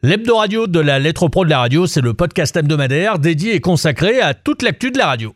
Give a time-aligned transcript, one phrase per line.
[0.00, 3.60] L'hebdo radio de la lettre pro de la radio, c'est le podcast hebdomadaire dédié et
[3.60, 5.32] consacré à toute l'actu de la radio.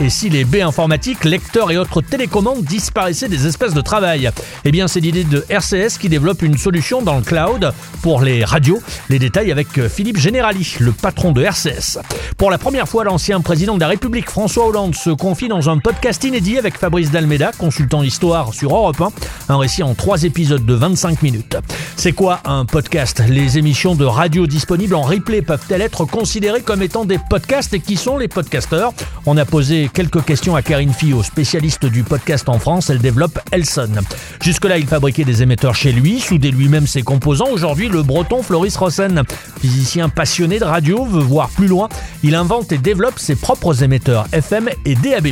[0.00, 4.30] Et si les baies informatiques, lecteurs et autres télécommandes disparaissaient des espaces de travail?
[4.64, 8.44] Eh bien, c'est l'idée de RCS qui développe une solution dans le cloud pour les
[8.44, 8.80] radios.
[9.08, 11.98] Les détails avec Philippe Generali, le patron de RCS.
[12.36, 15.78] Pour la première fois, l'ancien président de la République, François Hollande, se confie dans un
[15.78, 19.10] podcast inédit avec Fabrice Dalmeda, consultant histoire sur Europe 1.
[19.48, 21.56] Un récit en trois épisodes de 25 minutes.
[21.96, 23.20] C'est quoi un podcast?
[23.28, 27.74] Les émissions de radio disponibles en replay peuvent-elles être considérées comme étant des podcasts?
[27.74, 28.92] Et qui sont les podcasteurs?
[29.26, 32.90] On a posé quelques questions à Karine Fillot, spécialiste du podcast en France.
[32.90, 33.90] Elle développe Elson.
[34.42, 37.50] Jusque-là, il fabriquait des émetteurs chez lui, soudait lui-même ses composants.
[37.50, 39.22] Aujourd'hui, le breton Floris Rossen,
[39.60, 41.88] physicien passionné de radio, veut voir plus loin.
[42.22, 45.28] Il invente et développe ses propres émetteurs FM et DAB+.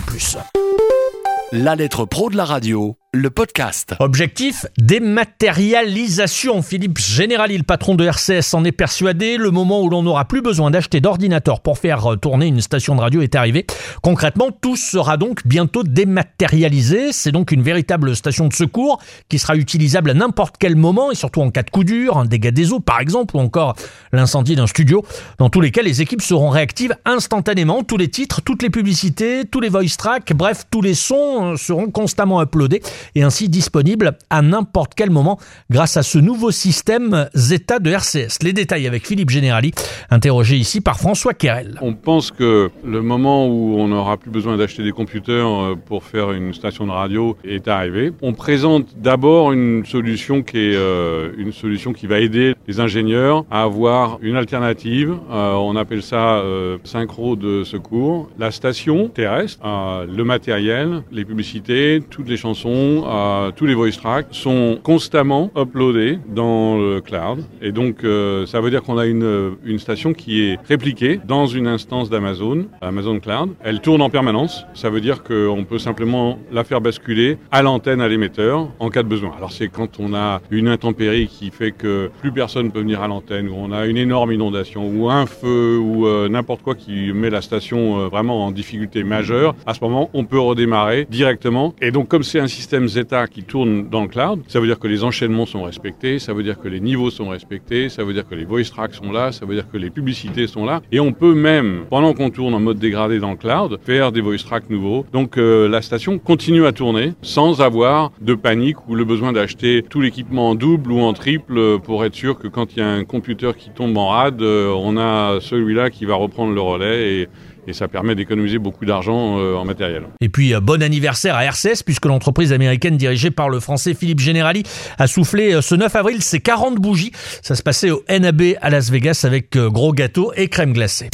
[1.52, 3.94] La lettre pro de la radio le podcast.
[3.98, 6.60] Objectif dématérialisation.
[6.62, 9.38] Philippe Générali, le patron de RCS, en est persuadé.
[9.38, 12.94] Le moment où l'on n'aura plus besoin d'acheter d'ordinateur pour faire euh, tourner une station
[12.94, 13.66] de radio est arrivé.
[14.02, 17.12] Concrètement, tout sera donc bientôt dématérialisé.
[17.12, 21.14] C'est donc une véritable station de secours qui sera utilisable à n'importe quel moment et
[21.14, 23.76] surtout en cas de coup dur, un dégât des eaux par exemple, ou encore
[24.12, 25.04] l'incendie d'un studio.
[25.38, 27.82] Dans tous les cas, les équipes seront réactives instantanément.
[27.82, 31.56] Tous les titres, toutes les publicités, tous les voice tracks, bref, tous les sons euh,
[31.56, 32.82] seront constamment uploadés
[33.14, 35.38] et ainsi disponible à n'importe quel moment
[35.70, 38.42] grâce à ce nouveau système Zeta de RCS.
[38.42, 39.72] Les détails avec Philippe Générali,
[40.10, 41.78] interrogé ici par François Kerel.
[41.80, 46.04] On pense que le moment où on n'aura plus besoin d'acheter des computers euh, pour
[46.04, 48.12] faire une station de radio est arrivé.
[48.22, 53.44] On présente d'abord une solution qui est euh, une solution qui va aider les ingénieurs
[53.50, 55.14] à avoir une alternative.
[55.30, 56.42] Euh, on appelle ça
[56.84, 58.28] synchro de secours.
[58.38, 64.26] La station terrestre, le matériel, les publicités, toutes les chansons euh, tous les voice tracks
[64.30, 67.44] sont constamment uploadés dans le cloud.
[67.62, 71.46] Et donc, euh, ça veut dire qu'on a une, une station qui est répliquée dans
[71.46, 73.50] une instance d'Amazon, Amazon Cloud.
[73.62, 74.64] Elle tourne en permanence.
[74.74, 79.02] Ça veut dire qu'on peut simplement la faire basculer à l'antenne, à l'émetteur, en cas
[79.02, 79.32] de besoin.
[79.36, 83.08] Alors, c'est quand on a une intempérie qui fait que plus personne peut venir à
[83.08, 87.12] l'antenne, ou on a une énorme inondation, ou un feu, ou euh, n'importe quoi qui
[87.12, 89.54] met la station vraiment en difficulté majeure.
[89.66, 91.74] À ce moment, on peut redémarrer directement.
[91.80, 94.78] Et donc, comme c'est un système Zeta qui tourne dans le cloud, ça veut dire
[94.78, 98.12] que les enchaînements sont respectés, ça veut dire que les niveaux sont respectés, ça veut
[98.12, 100.82] dire que les voice tracks sont là, ça veut dire que les publicités sont là.
[100.92, 104.20] Et on peut même, pendant qu'on tourne en mode dégradé dans le cloud, faire des
[104.20, 105.06] voice tracks nouveaux.
[105.12, 109.82] Donc euh, la station continue à tourner sans avoir de panique ou le besoin d'acheter
[109.88, 112.88] tout l'équipement en double ou en triple pour être sûr que quand il y a
[112.88, 117.20] un computer qui tombe en rade, euh, on a celui-là qui va reprendre le relais
[117.20, 117.28] et,
[117.66, 120.04] et ça permet d'économiser beaucoup d'argent euh, en matériel.
[120.20, 124.20] Et puis euh, bon anniversaire à RCS puisque l'entreprise américaine dirigée par le français Philippe
[124.20, 124.62] Generali
[124.98, 127.12] a soufflé euh, ce 9 avril ses 40 bougies.
[127.42, 131.10] Ça se passait au NAB à Las Vegas avec gros gâteaux et crème glacée.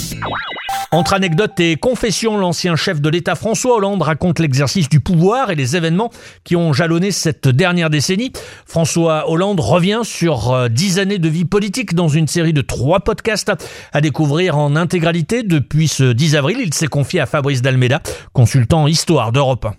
[0.95, 5.55] Entre anecdotes et confessions, l'ancien chef de l'État François Hollande raconte l'exercice du pouvoir et
[5.55, 6.11] les événements
[6.45, 8.31] qui ont jalonné cette dernière décennie.
[8.67, 13.01] François Hollande revient sur euh, dix années de vie politique dans une série de trois
[13.01, 13.53] podcasts
[13.95, 15.43] à découvrir en intégralité.
[15.43, 18.03] Depuis ce 10 avril, il s'est confié à Fabrice Dalmeda,
[18.35, 19.73] consultant Histoire d'Europe 1.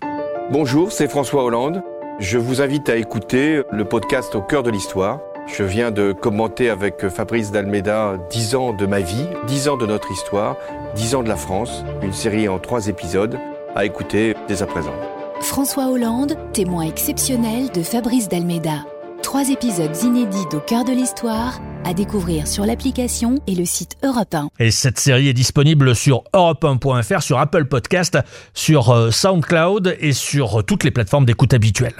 [0.50, 1.80] Bonjour, c'est François Hollande.
[2.18, 6.70] Je vous invite à écouter le podcast Au cœur de l'histoire je viens de commenter
[6.70, 10.56] avec Fabrice Dalmeda 10 ans de ma vie, 10 ans de notre histoire,
[10.96, 13.38] 10 ans de la France, une série en trois épisodes
[13.74, 14.94] à écouter dès à présent.
[15.40, 18.84] François Hollande, témoin exceptionnel de Fabrice Dalmeda.
[19.22, 24.34] Trois épisodes inédits au cœur de l'histoire à découvrir sur l'application et le site Europe
[24.34, 24.48] 1.
[24.58, 28.18] Et cette série est disponible sur europe1.fr, sur Apple Podcast,
[28.54, 31.94] sur euh, SoundCloud et sur toutes les plateformes d'écoute habituelles.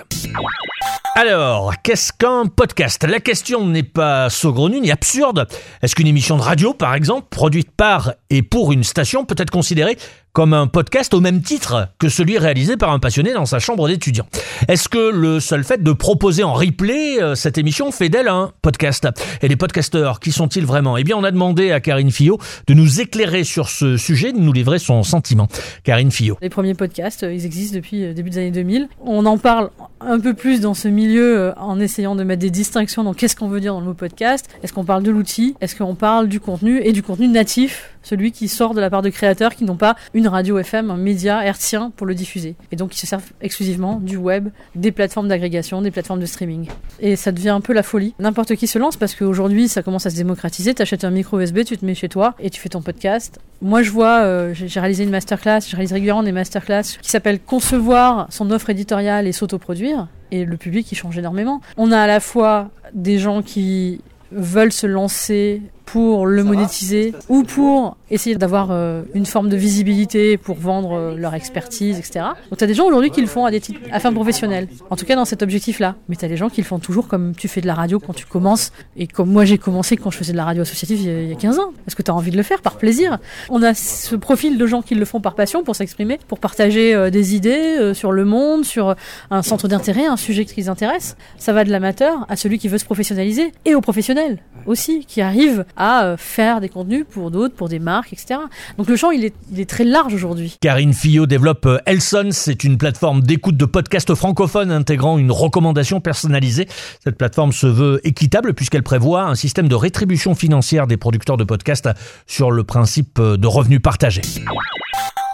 [1.17, 3.05] Alors, qu'est-ce qu'un podcast?
[3.05, 5.47] La question n'est pas saugrenue ni absurde.
[5.81, 9.51] Est-ce qu'une émission de radio, par exemple, produite par et pour une station, peut être
[9.51, 9.97] considérée
[10.35, 13.87] comme un podcast au même titre que celui réalisé par un passionné dans sa chambre
[13.87, 14.27] d'étudiant.
[14.67, 18.51] Est-ce que le seul fait de proposer en replay euh, cette émission fait d'elle un
[18.61, 19.09] podcast?
[19.43, 20.97] Et les podcasteurs, qui sont-ils vraiment?
[20.97, 24.41] Eh bien, on a demandé à Karine Fillot de nous éclairer sur ce sujet, de
[24.41, 25.47] nous livrer son sentiment.
[25.85, 26.37] Karine Fillot.
[26.43, 28.89] Les premiers podcasts, euh, ils existent depuis le euh, début des années 2000.
[29.05, 29.71] On en parle
[30.01, 33.49] un peu plus dans ce milieu en essayant de mettre des distinctions dans qu'est-ce qu'on
[33.49, 34.49] veut dire dans le mot podcast.
[34.65, 35.55] Est-ce qu'on parle de l'outil?
[35.61, 37.91] Est-ce qu'on parle du contenu et du contenu natif?
[38.03, 40.97] Celui qui sort de la part de créateurs qui n'ont pas une radio FM, un
[40.97, 42.57] média hertzien pour le diffuser.
[42.73, 46.69] Et donc qui se servent exclusivement du web, des plateformes d'agrégation, des plateformes de streaming.
[47.01, 48.15] Et ça devient un peu la folie.
[48.19, 50.75] N'importe qui se lance parce qu'aujourd'hui ça commence à se démocratiser.
[50.75, 53.39] Tu achètes un micro USB, tu te mets chez toi et tu fais ton podcast.
[53.63, 57.41] Moi je vois, euh, j'ai réalisé une masterclass, je réalise régulièrement des masterclass qui s'appellent
[57.41, 60.09] Concevoir son offre éditoriale et s'autoproduire.
[60.31, 61.61] Et le public il change énormément.
[61.77, 64.01] On a à la fois des gens qui
[64.33, 70.37] veulent se lancer pour le monétiser ou pour essayer d'avoir euh, une forme de visibilité
[70.37, 72.27] pour vendre euh, leur expertise, etc.
[72.51, 74.69] Donc tu as des gens aujourd'hui qui le font à des titres à fin professionnelle,
[74.91, 75.97] en tout cas dans cet objectif-là.
[76.09, 77.99] Mais tu as des gens qui le font toujours comme tu fais de la radio
[77.99, 81.01] quand tu commences et comme moi j'ai commencé quand je faisais de la radio associative
[81.01, 81.73] il y a, il y a 15 ans.
[81.87, 83.19] Est-ce que tu as envie de le faire par plaisir?
[83.51, 86.95] On a ce profil de gens qui le font par passion, pour s'exprimer, pour partager
[86.95, 88.95] euh, des idées sur le monde, sur
[89.31, 91.17] un centre d'intérêt, un sujet qui les intéresse.
[91.39, 95.21] Ça va de l'amateur à celui qui veut se professionnaliser et aux professionnels aussi, qui
[95.21, 98.41] arrivent à euh, faire des contenus pour d'autres, pour des marques, etc.
[98.79, 100.57] Donc le champ, il est, très large aujourd'hui.
[100.61, 106.01] Karine Fillot développe euh, Elson, c'est une plateforme d'écoute de podcasts francophones intégrant une recommandation
[106.01, 106.69] personnalisée.
[107.03, 111.45] Cette plateforme se veut équitable puisqu'elle prévoit un système de rétribution financière des producteurs de
[111.45, 111.89] podcasts
[112.27, 114.23] sur le principe euh, de revenus partagés.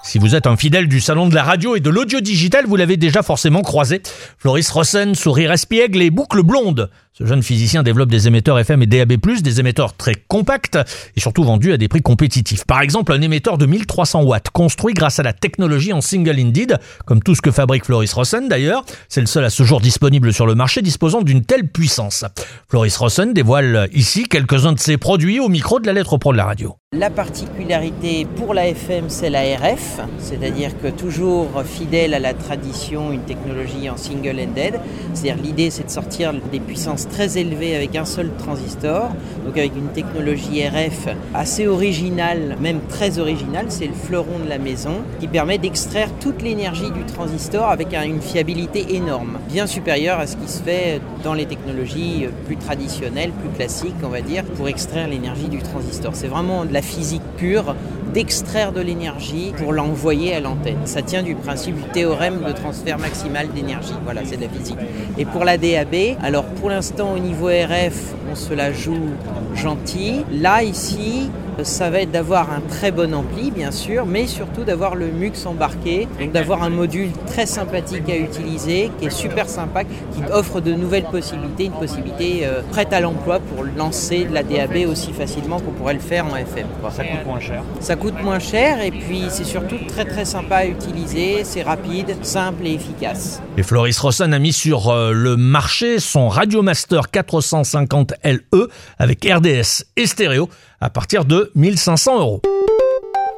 [0.03, 2.77] Si vous êtes un fidèle du salon de la radio et de l'audio digital, vous
[2.77, 4.03] l'avez déjà forcément croisé.
[4.39, 6.91] Floris Rossen, sourire espiègle et boucle blonde.
[7.13, 10.79] Ce jeune physicien développe des émetteurs FM et DAB+, des émetteurs très compacts
[11.17, 12.65] et surtout vendus à des prix compétitifs.
[12.65, 16.79] Par exemple, un émetteur de 1300 watts construit grâce à la technologie en single indeed,
[17.07, 18.85] comme tout ce que fabrique Floris Rossen d'ailleurs.
[19.09, 22.25] C'est le seul à ce jour disponible sur le marché disposant d'une telle puissance.
[22.69, 26.39] Floris Rossen dévoile ici quelques-uns de ses produits au micro de la lettre pro de
[26.39, 26.80] la radio.
[26.99, 33.13] La particularité pour la FM, c'est la RF, c'est-à-dire que toujours fidèle à la tradition,
[33.13, 34.81] une technologie en single-ended.
[35.15, 39.11] C'est-à-dire l'idée, c'est de sortir des puissances très élevées avec un seul transistor,
[39.47, 44.59] donc avec une technologie RF assez originale, même très originale, c'est le fleuron de la
[44.59, 50.19] maison, qui permet d'extraire toute l'énergie du transistor avec un- une fiabilité énorme, bien supérieure
[50.19, 54.43] à ce qui se fait dans les technologies plus traditionnelles, plus classiques, on va dire,
[54.43, 56.17] pour extraire l'énergie du transistor.
[56.17, 57.75] C'est vraiment physique pure
[58.13, 60.79] d'extraire de l'énergie pour l'envoyer à l'antenne.
[60.85, 63.95] Ça tient du principe du théorème de transfert maximal d'énergie.
[64.05, 64.79] Voilà, c'est de la physique.
[65.19, 69.11] Et pour la DAB, alors pour l'instant au niveau RF, on se la joue
[69.55, 70.25] gentil.
[70.33, 71.31] Là, ici,
[71.63, 75.47] ça va être d'avoir un très bon ampli, bien sûr, mais surtout d'avoir le MUX
[75.47, 80.61] embarqué, donc d'avoir un module très sympathique à utiliser, qui est super sympa, qui offre
[80.61, 85.13] de nouvelles possibilités, une possibilité euh, prête à l'emploi pour lancer de la DAB aussi
[85.13, 86.67] facilement qu'on pourrait le faire en FM.
[86.81, 86.91] quoi.
[86.91, 87.63] Ça coûte moins cher.
[87.81, 92.17] Ça coûte moins cher et puis c'est surtout très très sympa à utiliser, c'est rapide,
[92.23, 93.41] simple et efficace.
[93.57, 98.69] Et Floris Rossen a mis sur euh, le marché son Radiomaster 450 LE
[98.99, 100.49] avec RDS et stéréo
[100.81, 102.43] à partir de 1500 euros.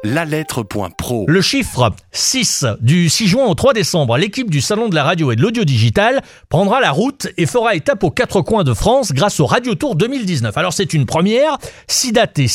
[0.05, 1.27] La lettre.pro.
[1.29, 5.31] Le chiffre 6 du 6 juin au 3 décembre, l'équipe du Salon de la radio
[5.31, 9.13] et de l'audio digital prendra la route et fera étape aux quatre coins de France
[9.13, 10.59] grâce au Radio Tour 2019.
[10.59, 11.57] Alors c'est une première,
[11.87, 12.49] six dates et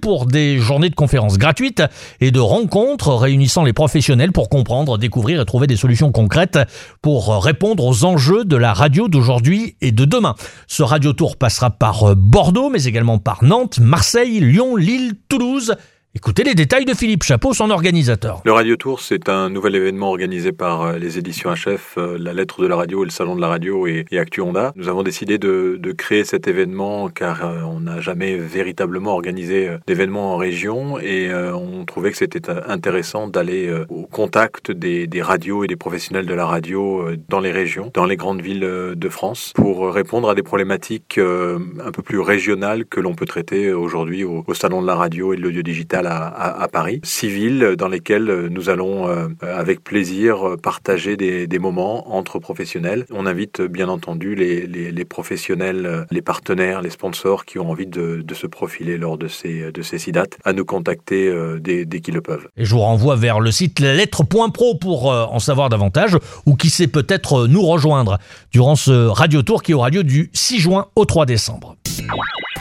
[0.00, 1.82] pour des journées de conférences gratuites
[2.22, 6.58] et de rencontres réunissant les professionnels pour comprendre, découvrir et trouver des solutions concrètes
[7.02, 10.36] pour répondre aux enjeux de la radio d'aujourd'hui et de demain.
[10.66, 15.76] Ce Radio Tour passera par Bordeaux mais également par Nantes, Marseille, Lyon, Lille, Toulouse.
[16.14, 18.40] Écoutez les détails de Philippe Chapeau, son organisateur.
[18.46, 22.32] Le Radio Tour, c'est un nouvel événement organisé par euh, les éditions HF, euh, la
[22.32, 24.72] lettre de la radio et le salon de la radio et, et Actu Honda.
[24.74, 30.32] Nous avons décidé de, créer cet événement car euh, on n'a jamais véritablement organisé d'événements
[30.32, 35.76] en région et on trouvait que c'était intéressant d'aller au contact des, radios et des
[35.76, 40.30] professionnels de la radio dans les régions, dans les grandes villes de France pour répondre
[40.30, 44.82] à des problématiques un peu plus régionales que l'on peut traiter aujourd'hui au, au salon
[44.82, 47.00] de la radio et de l'audio digital à, à, à Paris.
[47.04, 53.04] Six villes dans lesquelles nous allons euh, avec plaisir partager des, moments entre professionnels.
[53.10, 58.24] On invite bien entendu les, professionnels, euh, les partenaires, les sponsors qui ont envie de,
[58.32, 62.00] se profiler lors de ces, de ces six dates à nous contacter euh, dès, dès
[62.00, 62.48] qu'ils le peuvent.
[62.56, 66.70] Et je vous renvoie vers le site lettre.pro pour euh, en savoir davantage ou qui
[66.70, 68.18] sait peut-être euh, nous rejoindre
[68.52, 71.76] durant ce radio tour qui aura lieu du 6 juin au 3 décembre.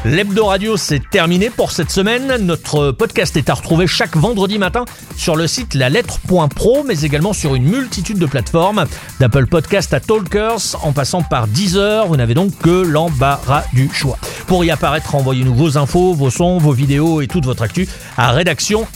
[0.07, 2.37] L'Hebdo Radio, c'est terminé pour cette semaine.
[2.37, 4.85] Notre podcast est à retrouver chaque vendredi matin
[5.17, 8.85] sur le site lalettre.pro, mais également sur une multitude de plateformes,
[9.19, 12.07] d'Apple Podcast à Talkers, en passant par Deezer.
[12.07, 14.17] Vous n'avez donc que l'embarras du choix.
[14.47, 17.85] Pour y apparaître, envoyez-nous vos infos, vos sons, vos vidéos et toute votre actu
[18.15, 18.87] à rédaction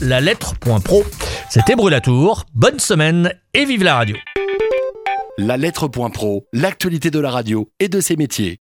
[0.00, 1.04] lalettre.pro.
[1.50, 2.44] C'était Brulatour.
[2.54, 4.16] Bonne semaine et vive la radio.
[5.36, 8.56] La lettre.pro, l'actualité de la radio et de ses métiers.